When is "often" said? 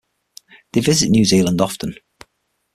1.61-1.93